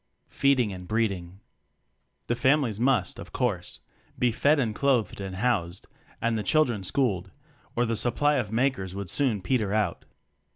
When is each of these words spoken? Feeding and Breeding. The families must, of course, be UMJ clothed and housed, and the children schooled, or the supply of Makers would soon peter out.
Feeding 0.29 0.73
and 0.73 0.87
Breeding. 0.87 1.41
The 2.25 2.33
families 2.33 2.79
must, 2.79 3.19
of 3.19 3.31
course, 3.31 3.81
be 4.17 4.31
UMJ 4.31 4.73
clothed 4.73 5.21
and 5.21 5.35
housed, 5.35 5.85
and 6.19 6.35
the 6.35 6.41
children 6.41 6.81
schooled, 6.81 7.29
or 7.75 7.85
the 7.85 7.95
supply 7.95 8.37
of 8.37 8.51
Makers 8.51 8.95
would 8.95 9.11
soon 9.11 9.43
peter 9.43 9.75
out. 9.75 10.05